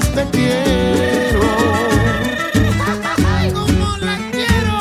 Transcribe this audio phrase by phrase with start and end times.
[0.00, 1.40] te quiero.
[3.26, 4.78] Ay, como la quiero.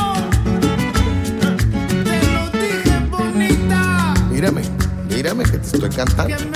[2.04, 4.14] Te lo dije bonita.
[4.32, 4.62] Mírame,
[5.10, 6.49] mírame que te estoy cantando.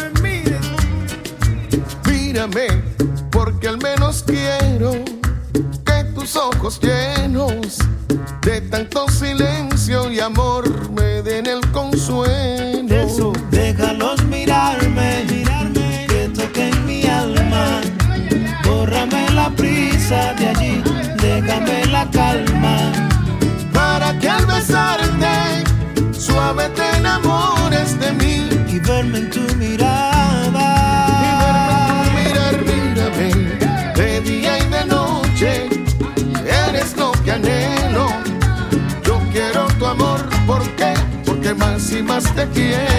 [42.13, 42.92] más te quiero.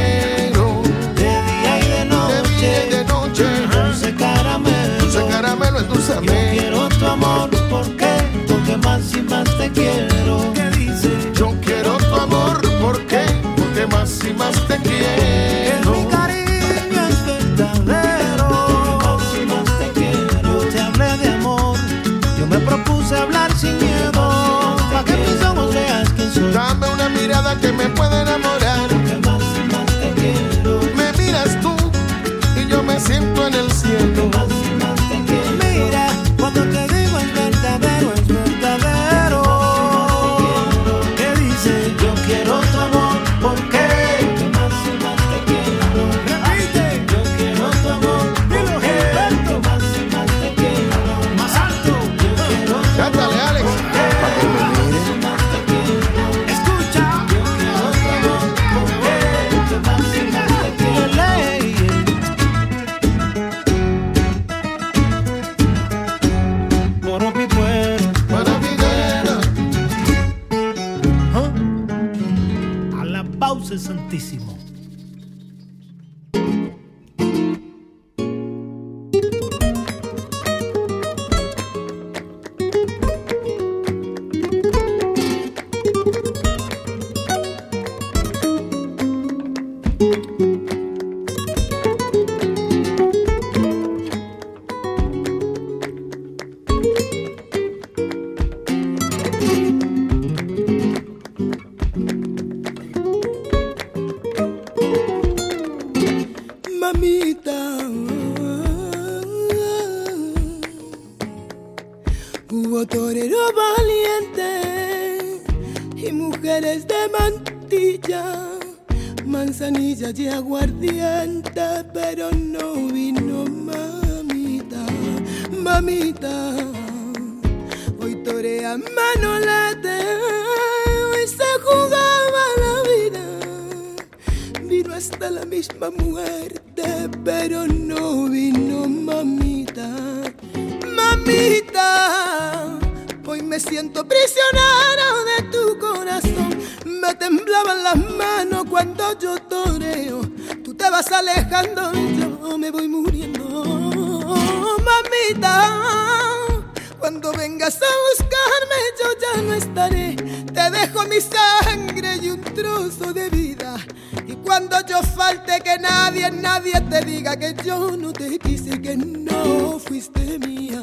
[165.79, 170.83] nadie, nadie te diga que yo no te quise, que no fuiste mía,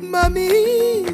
[0.00, 1.09] mami.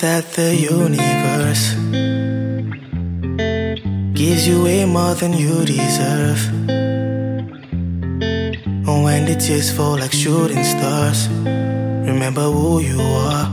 [0.00, 1.74] That the universe
[4.14, 6.40] gives you way more than you deserve.
[8.88, 13.46] And when the tears fall like shooting stars, remember who you are.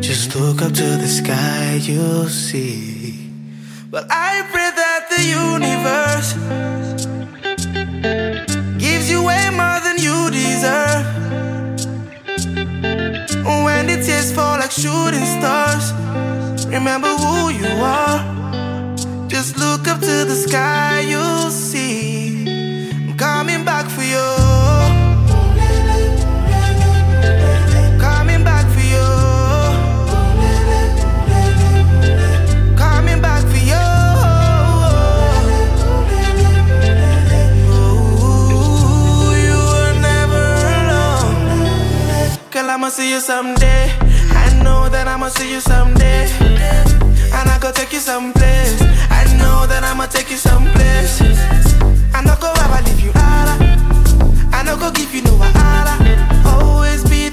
[0.00, 3.30] Just look up to the sky, you'll see.
[3.88, 5.55] But I pray that the universe
[16.86, 18.20] remember who you are.
[19.26, 22.46] Just look up to the sky, you'll see.
[23.08, 24.28] I'm coming back for you.
[27.98, 29.08] Coming back for you.
[32.76, 33.86] Coming back for you.
[39.46, 40.46] You are never
[40.78, 41.34] alone.
[42.52, 43.85] Cause I'ma see you someday.
[45.26, 46.30] I'ma see you someday.
[46.38, 48.80] And I go take you someplace.
[49.10, 51.20] I know that I'ma take you someplace.
[52.14, 53.58] I no go ever leave you out.
[54.54, 55.98] I no go give you no wahala.
[56.46, 57.30] Always be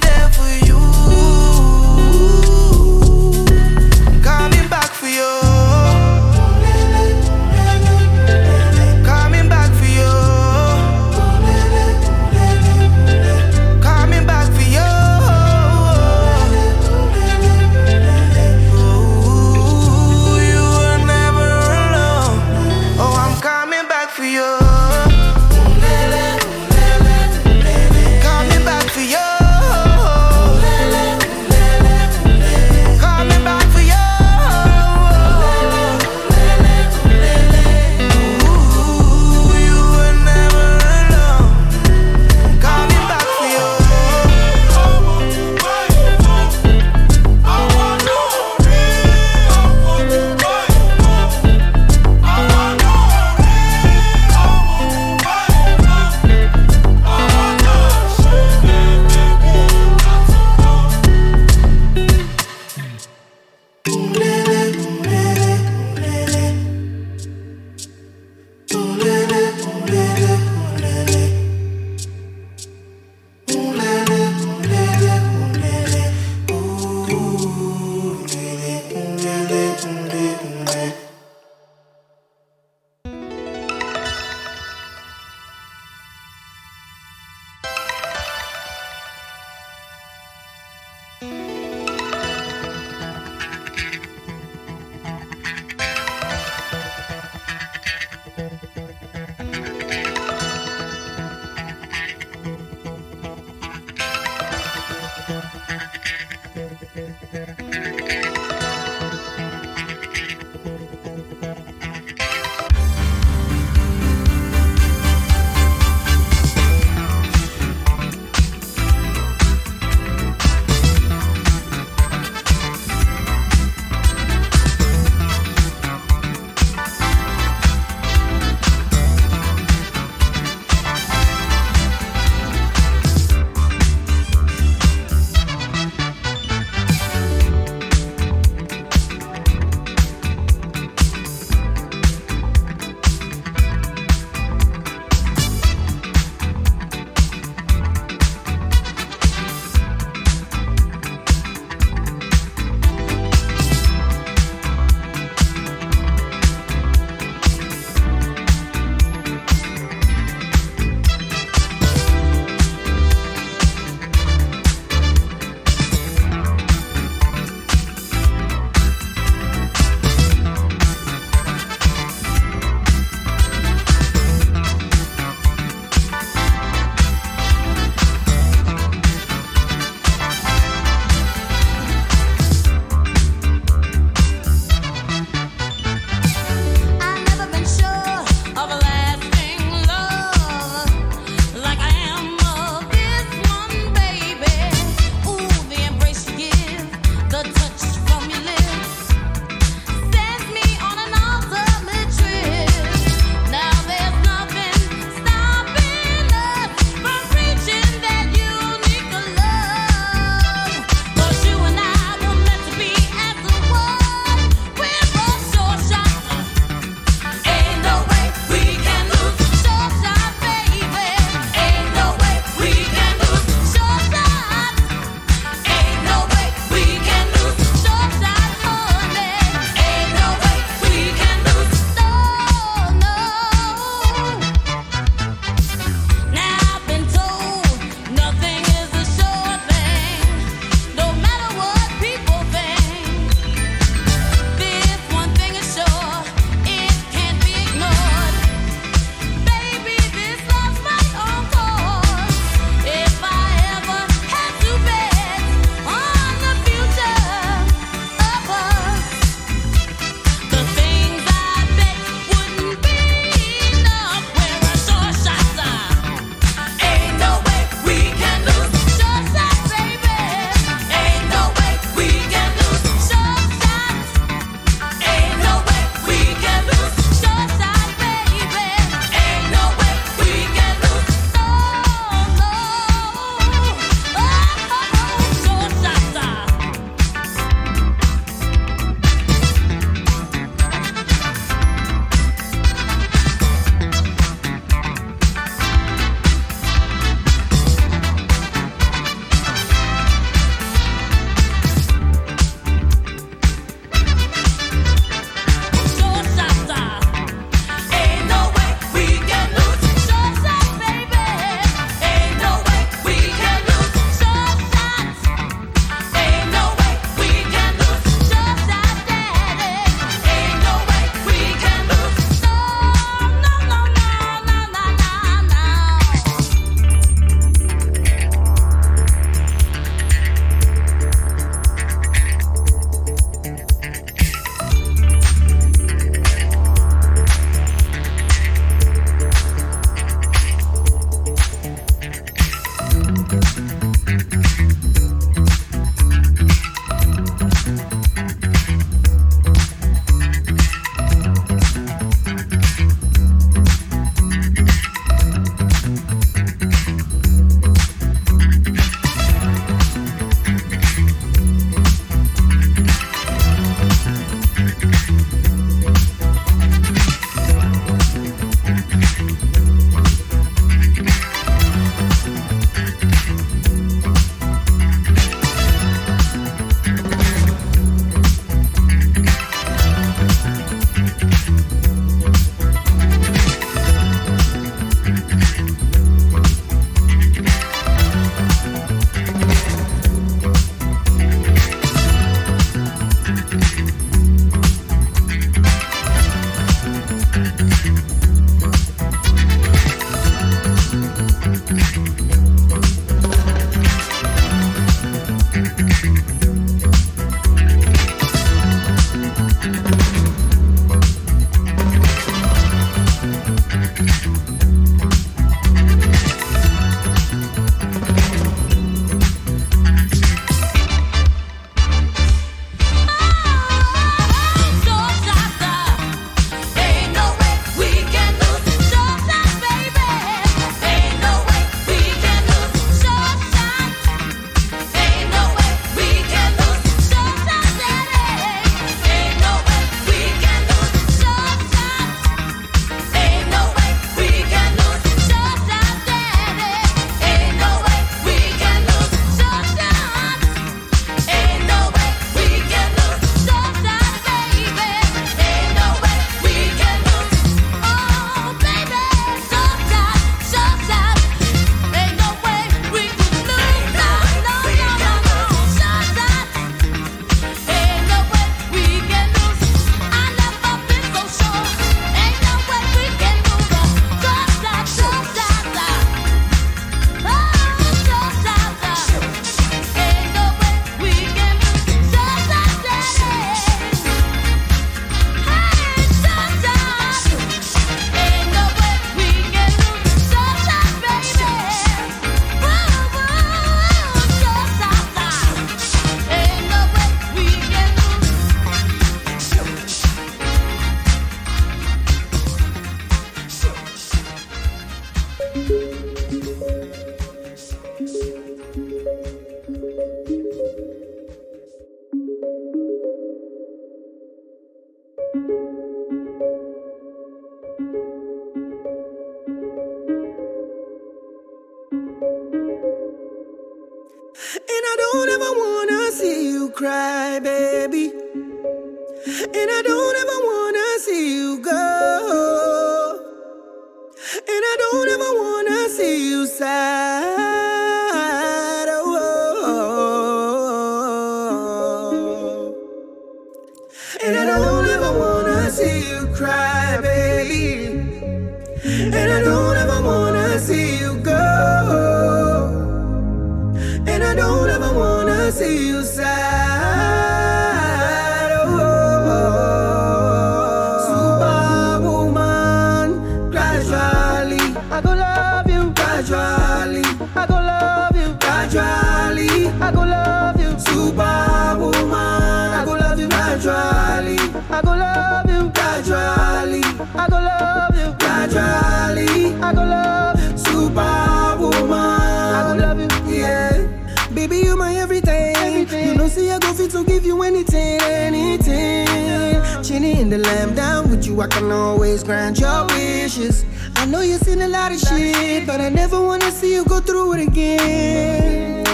[590.24, 593.66] in the lamb down with you, I can always grant your wishes.
[593.98, 597.01] I know you've seen a lot of shit, but I never wanna see you go
[597.01, 598.86] through it again.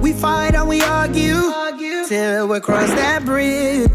[0.00, 1.42] We fight and we argue
[2.08, 3.90] till we cross that bridge.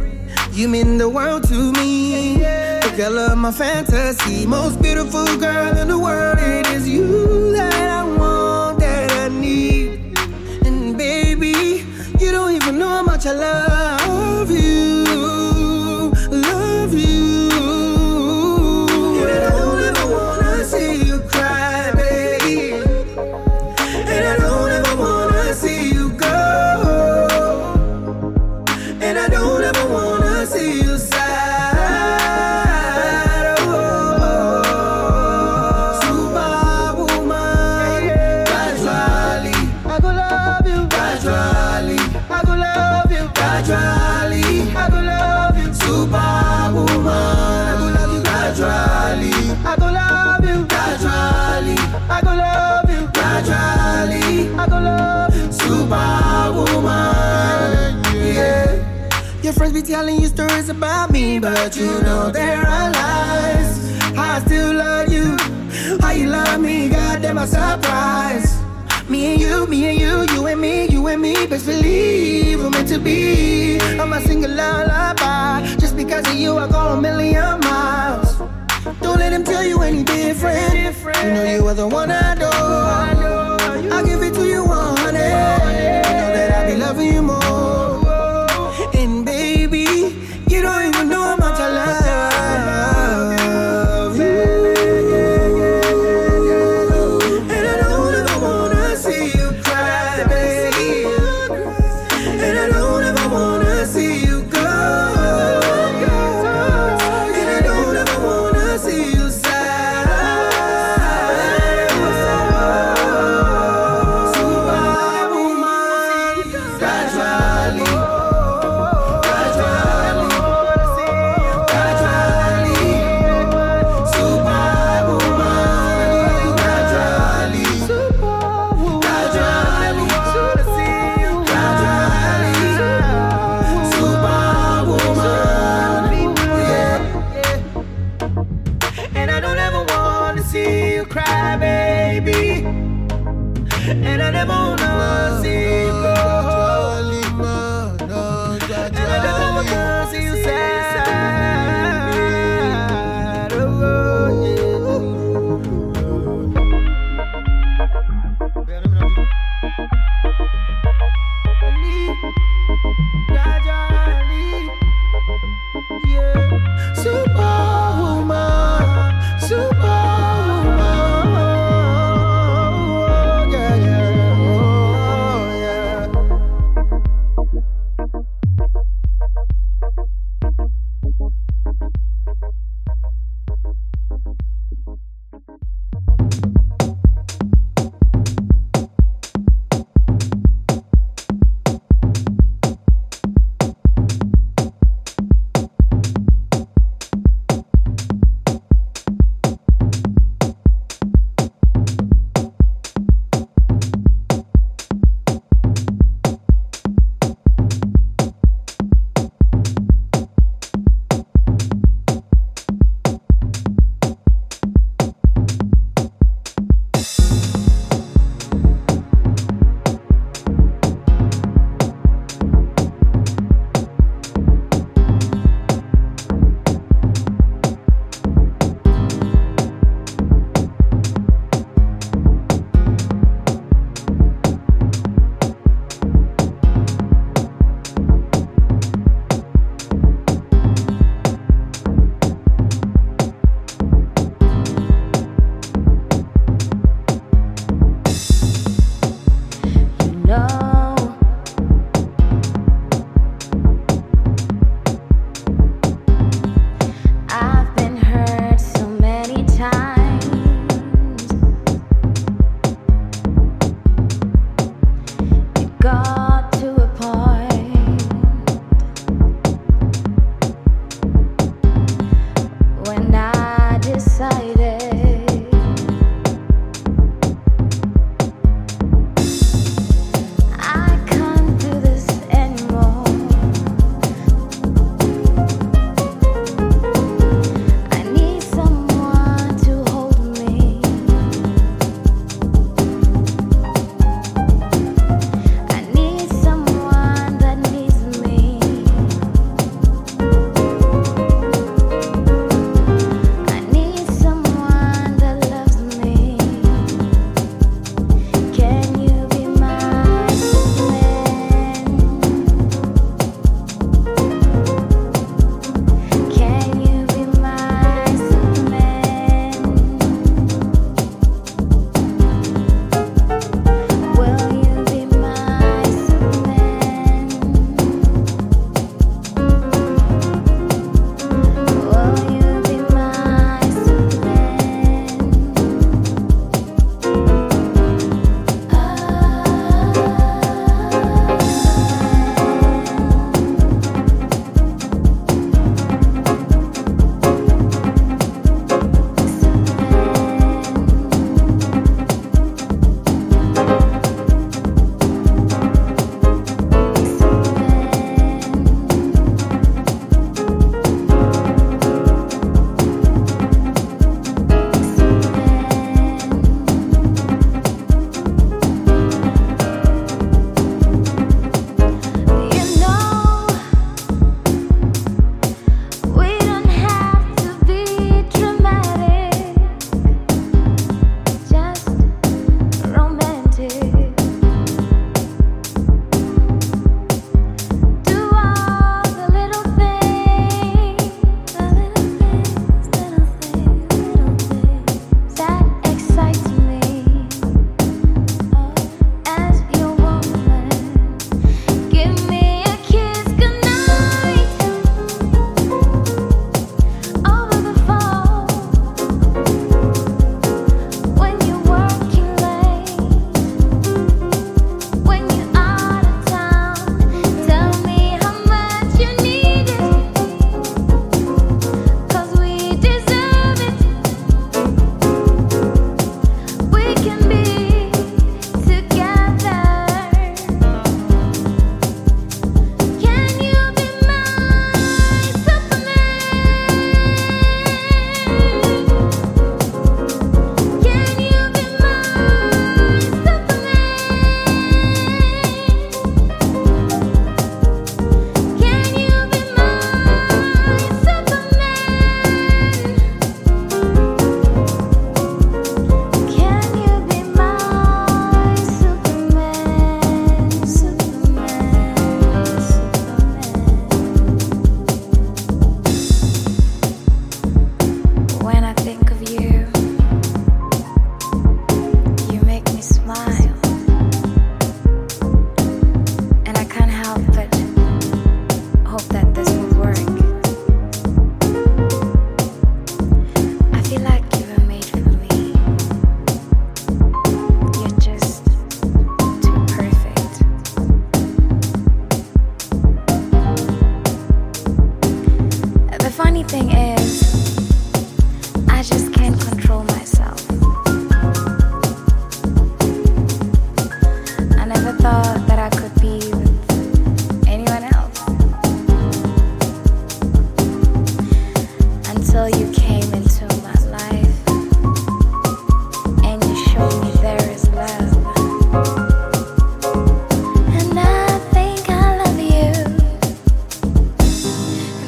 [0.52, 2.38] You mean the world to me.
[2.86, 6.38] The girl of my fantasy, most beautiful girl in the world.
[6.40, 10.20] It is you that I want, that I need.
[10.68, 11.84] And baby,
[12.20, 14.05] you don't even know how much I love.
[59.86, 64.02] telling you stories about me, but you know there are lies.
[64.18, 65.38] I still love you.
[66.00, 68.60] How you love me, goddamn, a surprise.
[69.08, 71.46] Me and you, me and you, you and me, you and me.
[71.46, 73.78] Best believe we're meant to be.
[74.00, 75.68] I'm a single lullaby.
[75.78, 78.38] Just because of you, I go a million miles.
[79.02, 80.74] Don't let them tell you any different.
[81.24, 83.05] You know you are the one I adore.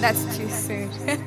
[0.07, 0.89] That's too soon.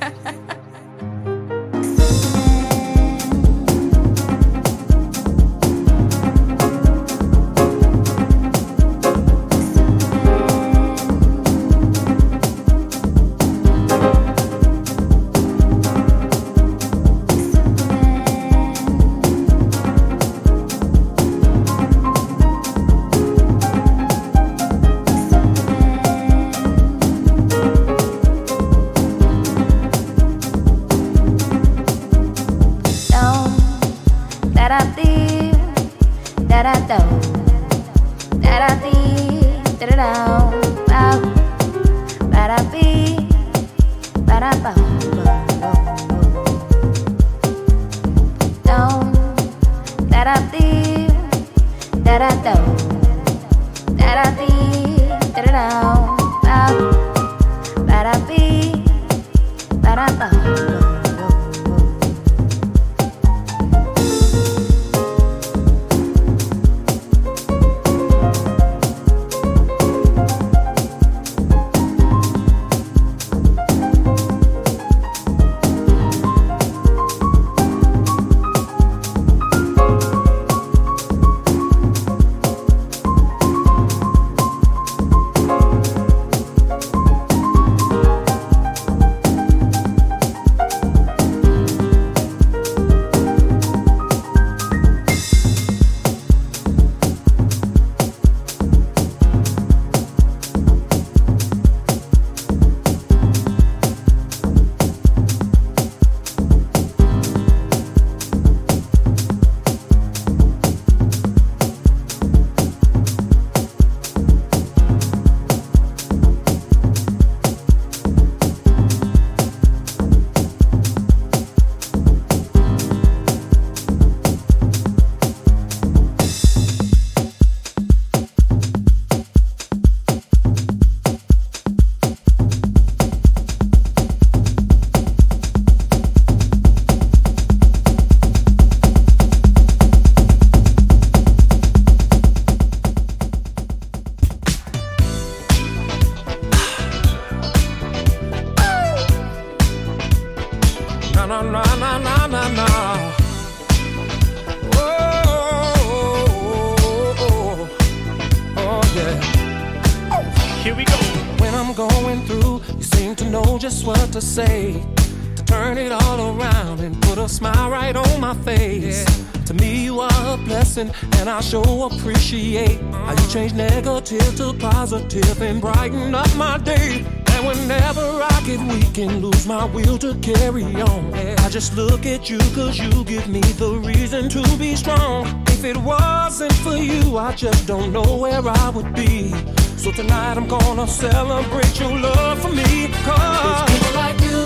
[174.81, 177.05] positive and brighten up my day.
[177.33, 182.07] And whenever I get weak and lose my will to carry on, I just look
[182.07, 185.27] at you cause you give me the reason to be strong.
[185.49, 189.35] If it wasn't for you, I just don't know where I would be.
[189.77, 192.89] So tonight I'm gonna celebrate your love for me.
[193.05, 194.41] Cause it's people like you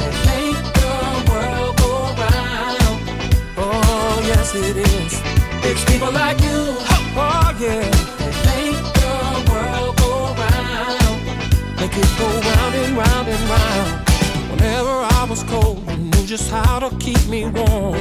[0.00, 0.94] that make the
[1.28, 2.96] world go round.
[3.58, 5.12] Oh, yes, it is.
[5.68, 6.60] It's people like you.
[7.22, 8.09] Oh, yeah
[11.80, 14.10] make it go round and round and round.
[14.50, 17.94] Whenever I was cold, you knew just how to keep me warm.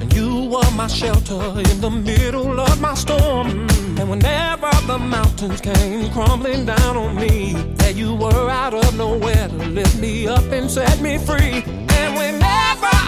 [0.00, 3.68] And you were my shelter in the middle of my storm.
[3.98, 9.48] And whenever the mountains came crumbling down on me, there you were out of nowhere
[9.48, 11.62] to lift me up and set me free.
[11.98, 12.41] And whenever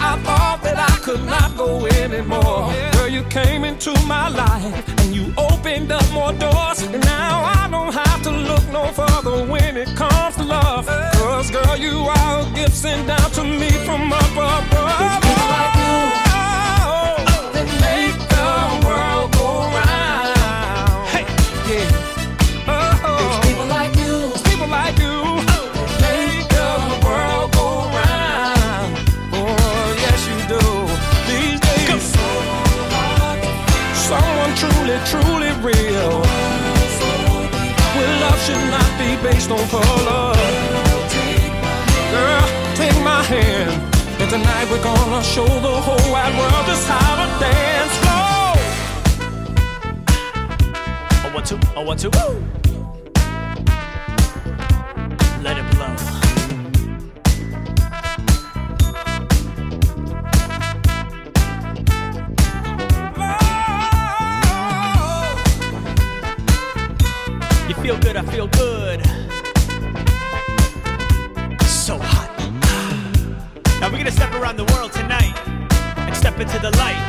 [0.05, 5.15] I thought that I could not go anymore, girl, you came into my life and
[5.15, 6.83] you opened up more doors.
[6.83, 10.85] And now I don't have to look no further when it comes to love.
[10.85, 15.23] Cause girl, you are a gift sent down to me from up above.
[15.23, 16.34] It's like you
[39.47, 40.33] be based on color.
[42.11, 43.71] Girl, take my hand.
[44.19, 48.55] And tonight we're gonna show the whole wide world just how to dance floor.
[51.23, 52.43] A one two, a one two, woo.
[55.43, 55.95] Let it blow.
[67.67, 68.74] You feel good, I feel good.
[74.05, 75.33] Gonna step around the world tonight
[75.97, 77.01] and step into the light.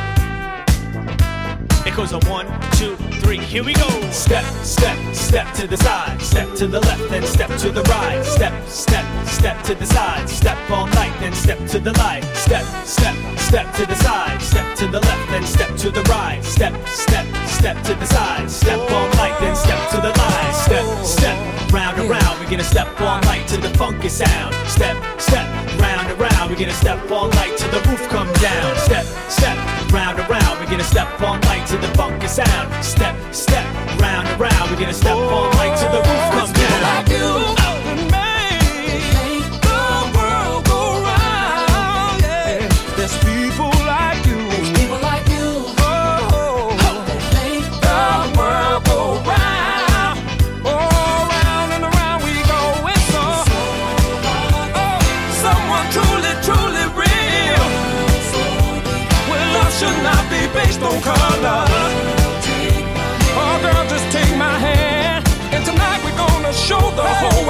[1.85, 3.87] It goes a one, two, three, here we go.
[4.09, 8.25] Step, step, step to the side, step to the left, then step to the right.
[8.25, 12.23] Step, step, step to the side, step all night, then step to the light.
[12.33, 16.43] Step, step, step to the side, step to the left, then step to the right.
[16.43, 20.51] Step, step, step to the side, step all night, then step to the light.
[20.65, 24.55] Step, step, round and round, we're gonna step all night to the funky sound.
[24.67, 28.75] Step, step, round and round, we're gonna step all night till the roof come down.
[28.77, 29.57] Step, step,
[29.91, 32.83] round and round, we're gonna step all night till the funky sound.
[32.83, 33.65] Step, step,
[33.99, 36.46] round and round, we're gonna step all night till the roof come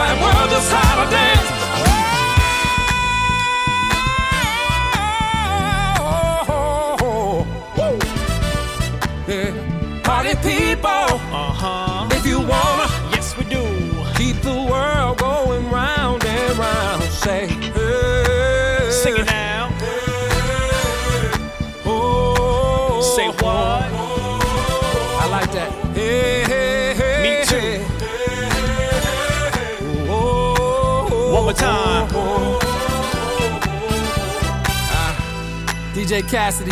[0.08, 1.50] wide world just how to dance.
[6.00, 7.46] Oh,
[7.78, 8.00] woo.
[9.34, 9.52] Yeah.
[10.04, 10.97] Party people,
[36.08, 36.72] DJ Cassidy.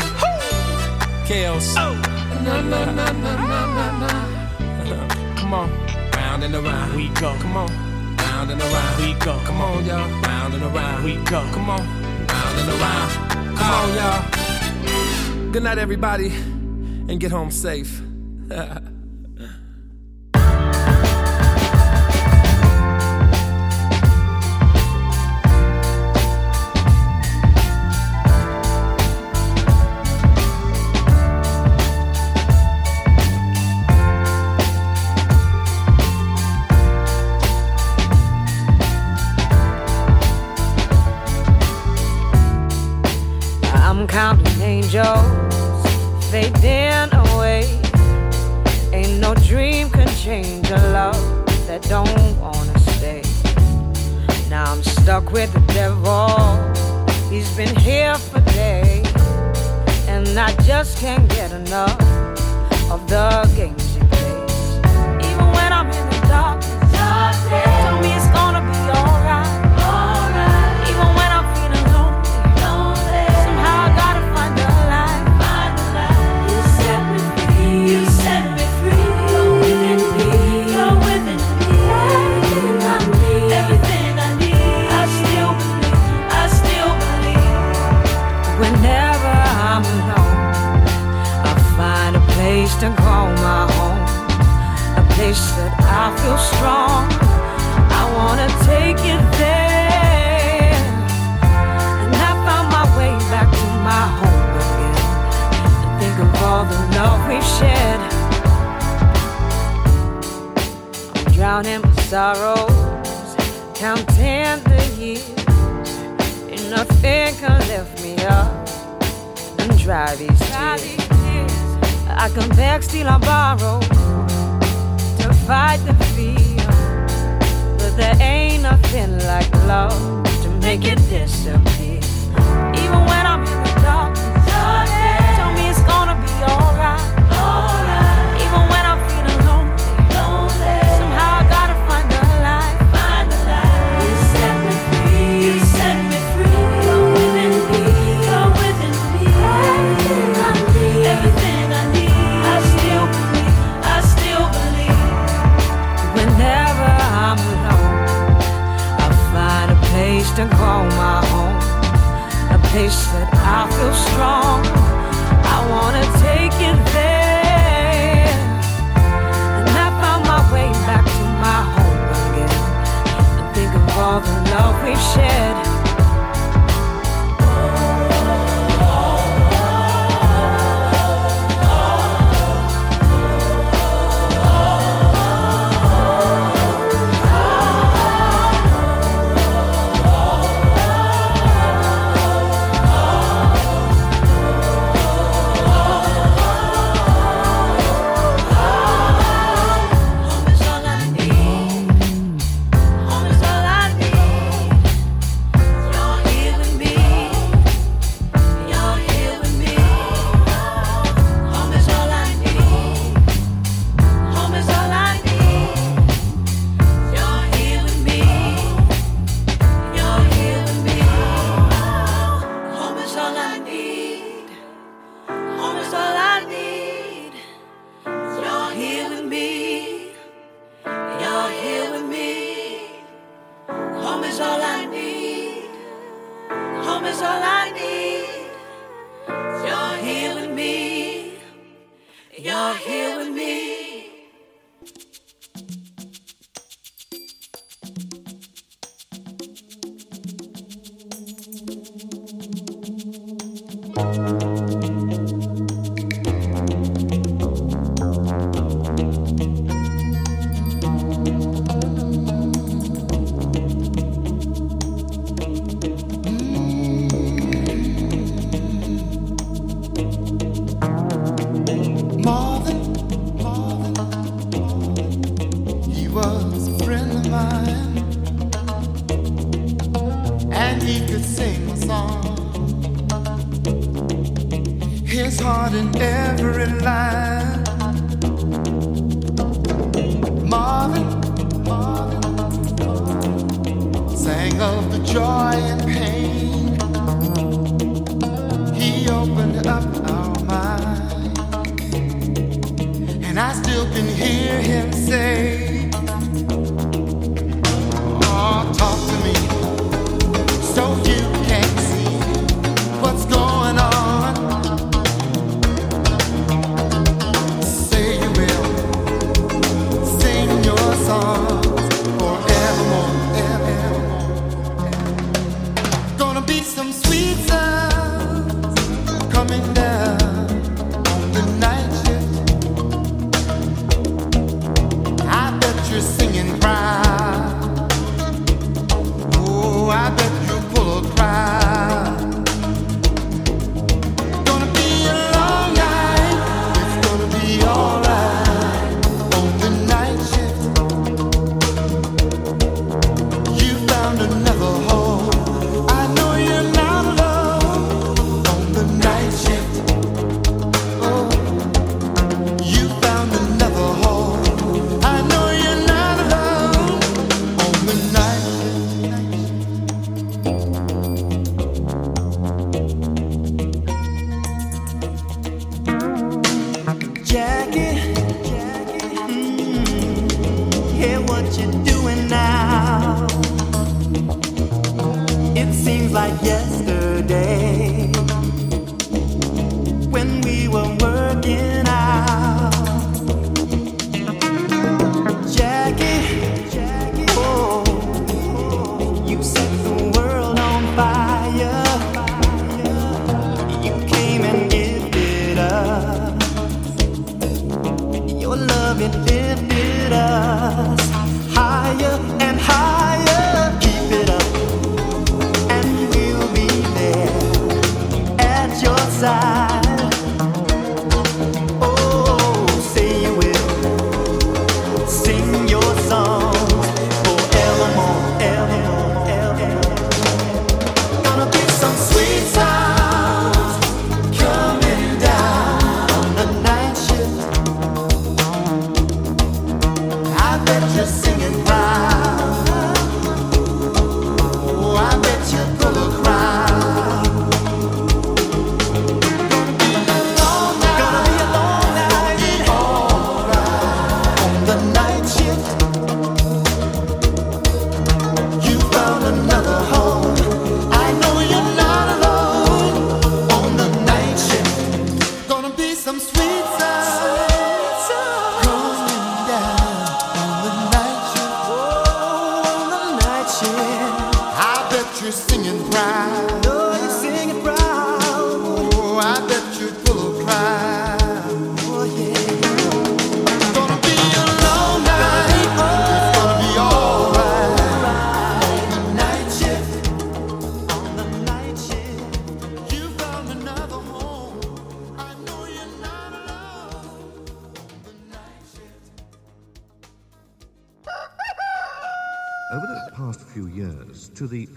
[1.28, 1.76] Chaos.
[1.78, 1.94] Oh,
[2.42, 5.36] Na, na, na, na, na, na, na.
[5.36, 5.70] Come on.
[6.16, 6.96] Round and around.
[6.96, 7.36] we go.
[7.42, 7.68] Come on.
[8.16, 9.02] Round and around.
[9.02, 9.38] We go.
[9.44, 10.08] Come on, y'all.
[10.22, 11.04] Round and around.
[11.04, 11.42] We go.
[11.52, 11.82] Come on.
[11.82, 13.58] Round and around.
[13.58, 15.52] Come on, y'all.
[15.52, 16.28] Good night, everybody.
[17.10, 18.02] And get home safe.
[60.86, 62.00] Just can't get enough
[62.92, 63.85] of the games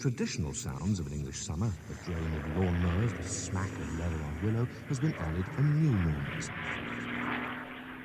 [0.01, 4.39] traditional sounds of an English summer, the drone of lawnmowers, the smack of leather on
[4.43, 6.51] willow, has been added a new noise.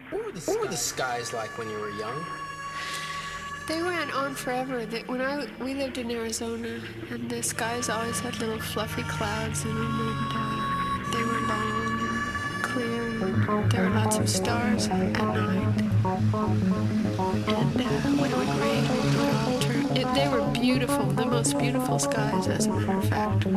[0.09, 2.25] What were, the, what were the skies like when you were young?
[3.67, 4.85] They went on forever.
[4.85, 9.63] They, when I we lived in Arizona, and the skies always had little fluffy clouds
[9.63, 13.03] in them, and uh, they were long and clear.
[13.29, 15.81] And there were lots of stars at night.
[17.47, 21.25] And uh, when it would rain, it would all turn it, they were beautiful, the
[21.25, 23.47] most beautiful skies, as a matter of fact.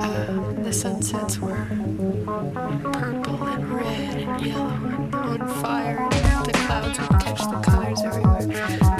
[0.00, 1.66] Uh, the sunsets were
[2.92, 6.08] purple and red and yellow and on fire.
[6.10, 8.46] And the clouds would catch the colors everywhere.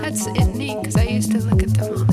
[0.01, 2.12] That's neat because I used to look at them all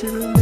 [0.00, 0.37] clouds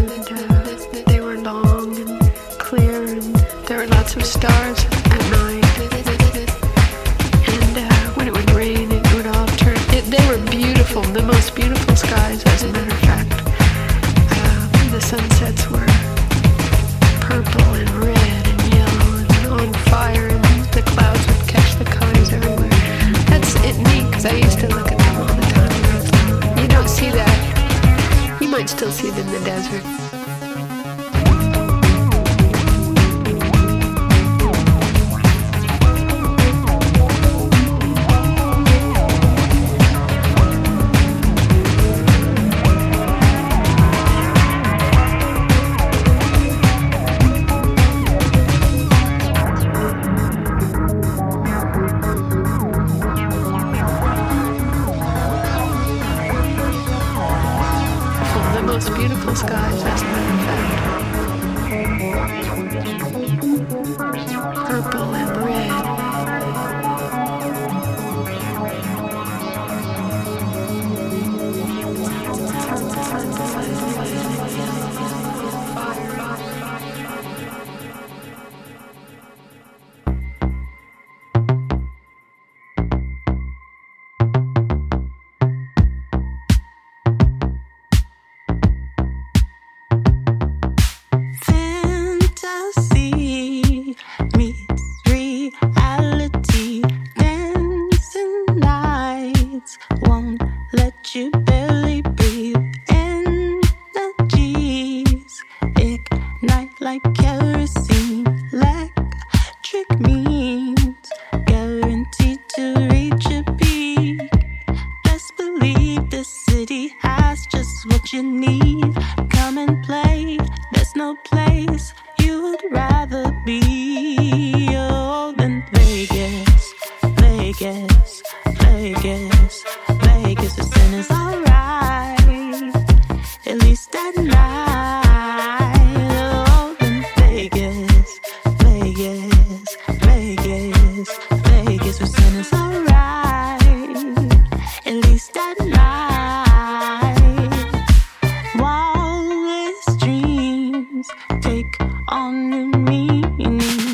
[151.40, 151.76] take
[152.08, 153.85] on new meaning.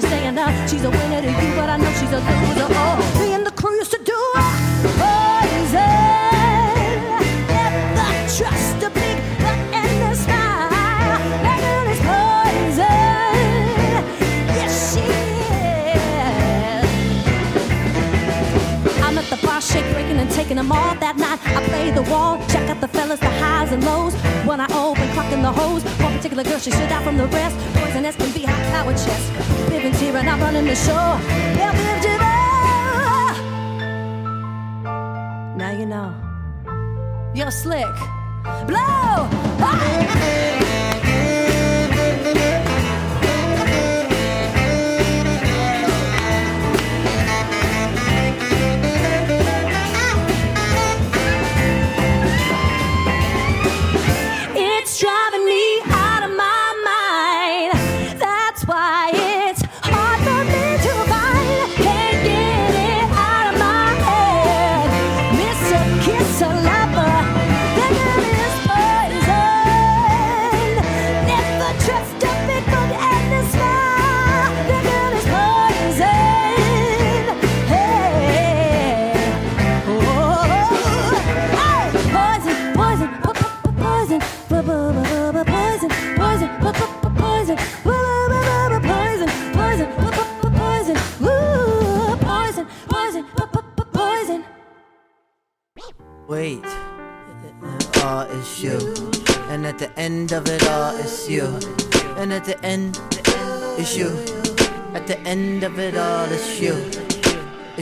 [0.00, 0.66] she's saying now.
[0.66, 2.66] She's a winner to you, but I know she's a loser.
[2.70, 4.44] Oh, me and the crew used to do it.
[5.00, 5.86] Poison.
[7.48, 8.90] Let the trust the
[11.60, 12.84] girl is poison.
[14.58, 15.04] Yes, she
[15.96, 16.20] is.
[19.02, 21.38] I'm at the bar, shake, breaking and taking them all that night.
[21.44, 24.14] I play the wall, check out the fellas, the highs and lows.
[24.46, 27.56] When I open, clocking the hoes particular girl, she stood out from the rest.
[27.76, 29.32] Poisonous can be high power chest.
[29.70, 31.18] Live in and I'm running the show.
[31.56, 32.20] Yeah, Viv
[35.56, 36.14] Now you know.
[37.34, 37.96] You're slick.
[38.66, 39.28] Blow!
[39.62, 40.59] Ah!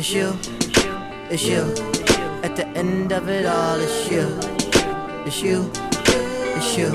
[0.01, 0.33] It's you.
[1.29, 1.75] It's you.
[2.45, 4.29] At the end of it all, it's you.
[5.27, 5.69] It's you.
[6.55, 6.87] It's you.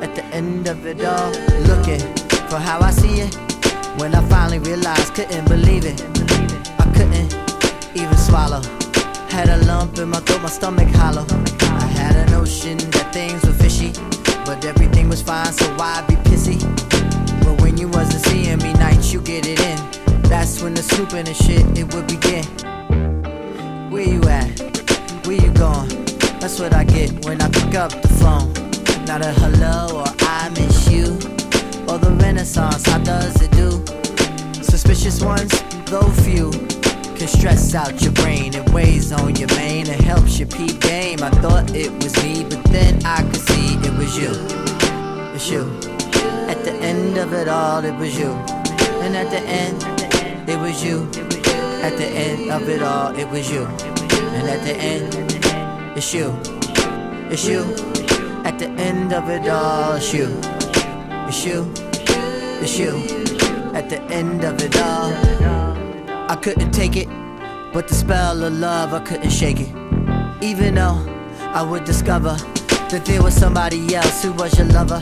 [0.00, 1.32] At the end of it all,
[1.68, 2.00] looking
[2.48, 3.34] for how I see it.
[4.00, 6.00] When I finally realized, couldn't believe it.
[6.80, 7.34] I couldn't
[7.94, 8.62] even swallow.
[9.28, 11.26] Had a lump in my throat, my stomach hollow.
[11.60, 13.92] I had a notion that things were fishy,
[14.46, 16.58] but everything was fine, so why be pissy?
[17.44, 20.13] But when you wasn't seeing me nights, you get it in.
[20.28, 22.44] That's when the snooping and shit it would begin.
[23.90, 24.60] Where you at?
[25.26, 25.88] Where you going?
[26.40, 28.52] That's what I get when I pick up the phone.
[29.06, 31.04] Not a hello or I miss you.
[31.88, 33.70] Or the renaissance, how does it do?
[34.62, 35.52] Suspicious ones,
[35.86, 36.50] though few,
[37.14, 38.54] can stress out your brain.
[38.54, 41.22] It weighs on your main, it helps your peep game.
[41.22, 44.32] I thought it was me, but then I could see it was you.
[45.34, 45.62] It's you.
[46.48, 48.32] At the end of it all, it was you.
[49.04, 49.93] And at the end,
[50.46, 51.04] it was you.
[51.82, 53.64] At the end of it all, it was you.
[53.64, 55.14] And at the end,
[55.96, 56.34] it's you.
[57.30, 57.62] It's you.
[58.44, 60.28] At the end of it all, it's you.
[61.28, 61.72] It's you.
[62.62, 62.92] It's you.
[63.74, 65.12] At the end of it all,
[66.30, 67.08] I couldn't take it,
[67.72, 69.74] but the spell of love, I couldn't shake it.
[70.42, 71.04] Even though
[71.40, 72.36] I would discover
[72.90, 75.00] that there was somebody else who was your lover.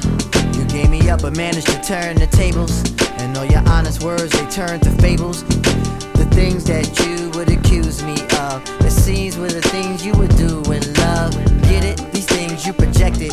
[0.57, 3.02] You gave me up, but managed to turn the tables.
[3.43, 5.43] All your honest words, they turned to fables.
[5.43, 8.65] The things that you would accuse me of.
[8.79, 11.35] The scenes were the things you would do in love.
[11.63, 12.13] Get it?
[12.13, 13.33] These things you projected.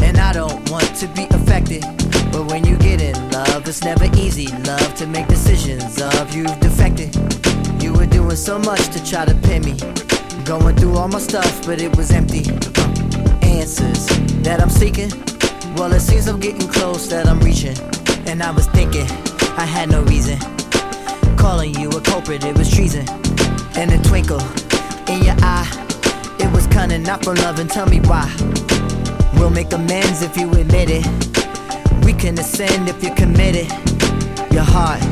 [0.00, 1.82] And I don't want to be affected.
[2.32, 6.34] But when you get in love, it's never easy, love, to make decisions of.
[6.34, 7.14] You've defected.
[7.82, 9.76] You were doing so much to try to pin me.
[10.46, 12.48] Going through all my stuff, but it was empty.
[13.46, 14.06] Answers
[14.40, 15.10] that I'm seeking.
[15.76, 17.76] Well, it seems I'm getting close, that I'm reaching.
[18.28, 19.06] And I was thinking,
[19.56, 20.38] I had no reason.
[21.38, 23.08] Calling you a culprit, it was treason.
[23.74, 24.42] And a twinkle
[25.08, 25.66] in your eye,
[26.38, 28.28] it was cunning, not from love, and tell me why.
[29.34, 31.06] We'll make amends if you admit it.
[32.04, 33.66] We can ascend if you're committed.
[34.52, 35.02] Your heart,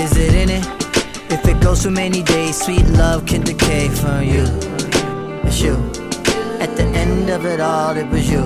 [0.00, 0.66] is it in it?
[1.30, 4.44] If it goes too many days, sweet love can decay from you.
[5.44, 5.74] It's you.
[6.58, 8.44] At the end of it all, it was you.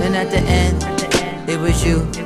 [0.00, 0.82] And at the end,
[1.46, 2.23] it was you.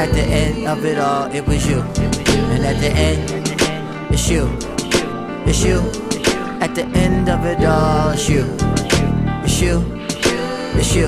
[0.00, 1.80] At the end of it all, it was you.
[1.82, 3.28] And at the end,
[4.10, 4.48] it's you.
[5.44, 5.80] It's you.
[6.58, 8.46] At the end of it all, it's you.
[9.44, 9.84] It's you.
[10.80, 11.04] It's you.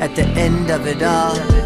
[0.00, 1.59] At the end of it all.